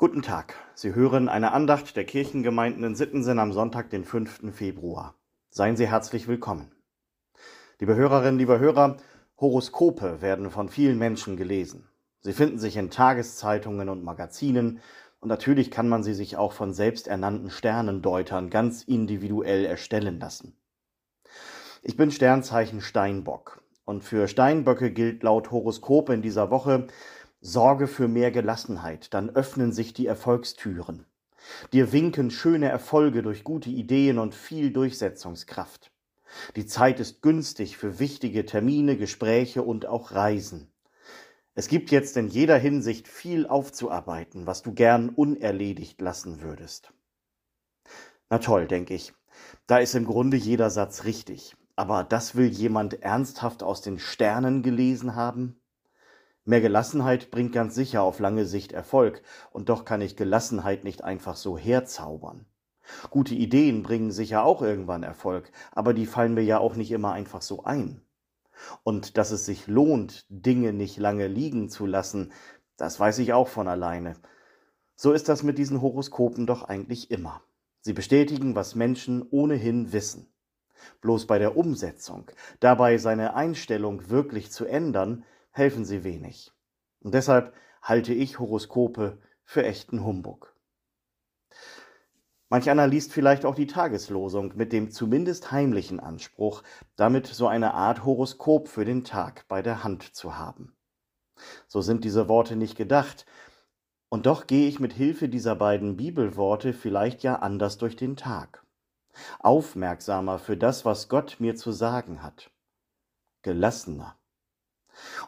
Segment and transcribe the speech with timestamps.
[0.00, 0.54] Guten Tag.
[0.76, 4.54] Sie hören eine Andacht der Kirchengemeinden in Sittensen am Sonntag, den 5.
[4.54, 5.16] Februar.
[5.50, 6.70] Seien Sie herzlich willkommen.
[7.80, 8.98] Liebe Hörerinnen, liebe Hörer,
[9.40, 11.88] Horoskope werden von vielen Menschen gelesen.
[12.20, 14.78] Sie finden sich in Tageszeitungen und Magazinen
[15.18, 20.56] und natürlich kann man sie sich auch von selbsternannten Sternendeutern ganz individuell erstellen lassen.
[21.82, 26.86] Ich bin Sternzeichen Steinbock und für Steinböcke gilt laut Horoskop in dieser Woche
[27.40, 31.06] Sorge für mehr Gelassenheit, dann öffnen sich die Erfolgstüren.
[31.72, 35.92] Dir winken schöne Erfolge durch gute Ideen und viel Durchsetzungskraft.
[36.56, 40.70] Die Zeit ist günstig für wichtige Termine, Gespräche und auch Reisen.
[41.54, 46.92] Es gibt jetzt in jeder Hinsicht viel aufzuarbeiten, was du gern unerledigt lassen würdest.
[48.30, 49.14] Na toll, denke ich.
[49.66, 51.56] Da ist im Grunde jeder Satz richtig.
[51.76, 55.60] Aber das will jemand ernsthaft aus den Sternen gelesen haben?
[56.48, 59.20] Mehr Gelassenheit bringt ganz sicher auf lange Sicht Erfolg,
[59.50, 62.46] und doch kann ich Gelassenheit nicht einfach so herzaubern.
[63.10, 67.12] Gute Ideen bringen sicher auch irgendwann Erfolg, aber die fallen mir ja auch nicht immer
[67.12, 68.00] einfach so ein.
[68.82, 72.32] Und dass es sich lohnt, Dinge nicht lange liegen zu lassen,
[72.78, 74.14] das weiß ich auch von alleine.
[74.96, 77.42] So ist das mit diesen Horoskopen doch eigentlich immer.
[77.82, 80.32] Sie bestätigen, was Menschen ohnehin wissen.
[81.02, 86.52] Bloß bei der Umsetzung, dabei seine Einstellung wirklich zu ändern, helfen sie wenig.
[87.00, 90.54] Und deshalb halte ich Horoskope für echten Humbug.
[92.50, 96.62] Manch einer liest vielleicht auch die Tageslosung mit dem zumindest heimlichen Anspruch,
[96.96, 100.74] damit so eine Art Horoskop für den Tag bei der Hand zu haben.
[101.66, 103.26] So sind diese Worte nicht gedacht,
[104.10, 108.64] und doch gehe ich mit Hilfe dieser beiden Bibelworte vielleicht ja anders durch den Tag.
[109.40, 112.50] Aufmerksamer für das, was Gott mir zu sagen hat.
[113.42, 114.17] Gelassener.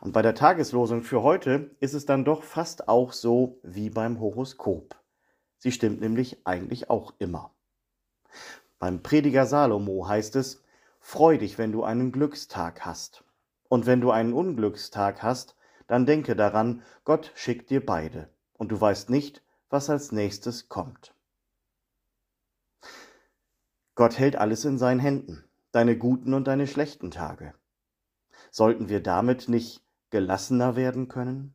[0.00, 4.20] Und bei der Tageslosung für heute ist es dann doch fast auch so wie beim
[4.20, 4.96] Horoskop.
[5.58, 7.54] Sie stimmt nämlich eigentlich auch immer.
[8.78, 10.62] Beim Prediger Salomo heißt es,
[11.00, 13.24] Freu dich, wenn du einen Glückstag hast.
[13.68, 15.56] Und wenn du einen Unglückstag hast,
[15.86, 21.14] dann denke daran, Gott schickt dir beide, und du weißt nicht, was als nächstes kommt.
[23.94, 27.54] Gott hält alles in seinen Händen, deine guten und deine schlechten Tage.
[28.50, 31.54] Sollten wir damit nicht gelassener werden können?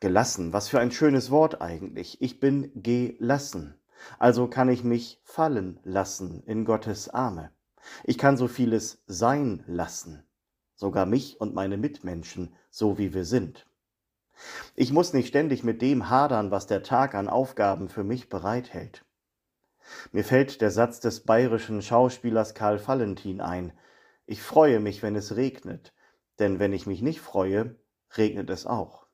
[0.00, 2.20] Gelassen, was für ein schönes Wort eigentlich.
[2.20, 3.74] Ich bin gelassen.
[4.18, 7.50] Also kann ich mich fallen lassen in Gottes Arme.
[8.04, 10.22] Ich kann so vieles sein lassen,
[10.74, 13.66] sogar mich und meine Mitmenschen, so wie wir sind.
[14.76, 19.04] Ich muss nicht ständig mit dem hadern, was der Tag an Aufgaben für mich bereithält.
[20.12, 23.72] Mir fällt der Satz des bayerischen Schauspielers Karl Valentin ein,
[24.28, 25.94] ich freue mich, wenn es regnet,
[26.38, 27.76] denn wenn ich mich nicht freue,
[28.18, 29.06] regnet es auch.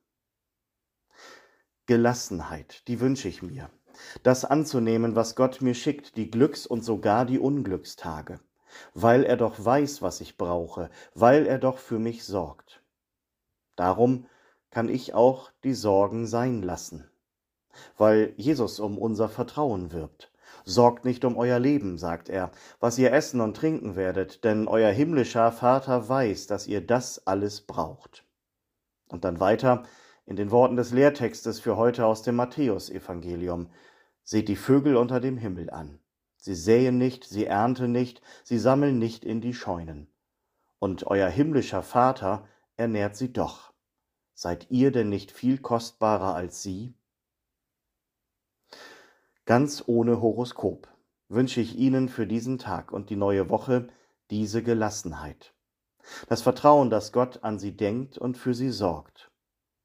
[1.86, 3.70] Gelassenheit, die wünsche ich mir.
[4.24, 8.40] Das anzunehmen, was Gott mir schickt, die Glücks- und sogar die Unglückstage,
[8.92, 12.82] weil er doch weiß, was ich brauche, weil er doch für mich sorgt.
[13.76, 14.26] Darum
[14.70, 17.08] kann ich auch die Sorgen sein lassen,
[17.96, 20.33] weil Jesus um unser Vertrauen wirbt
[20.64, 22.50] Sorgt nicht um euer Leben, sagt er,
[22.80, 27.62] was ihr essen und trinken werdet, denn euer himmlischer Vater weiß, dass ihr das alles
[27.62, 28.24] braucht.
[29.08, 29.84] Und dann weiter
[30.26, 33.70] in den Worten des Lehrtextes für heute aus dem Matthäusevangelium.
[34.22, 35.98] Seht die Vögel unter dem Himmel an.
[36.36, 40.08] Sie säen nicht, sie ernten nicht, sie sammeln nicht in die Scheunen.
[40.78, 43.72] Und euer himmlischer Vater ernährt sie doch.
[44.34, 46.94] Seid ihr denn nicht viel kostbarer als sie?
[49.46, 50.88] Ganz ohne Horoskop
[51.28, 53.88] wünsche ich Ihnen für diesen Tag und die neue Woche
[54.30, 55.52] diese Gelassenheit.
[56.28, 59.30] Das Vertrauen, dass Gott an Sie denkt und für Sie sorgt,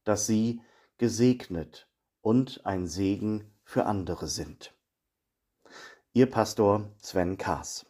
[0.05, 0.61] dass Sie
[0.97, 1.89] gesegnet
[2.21, 4.73] und ein Segen für andere sind.
[6.13, 7.85] Ihr Pastor Sven Kaas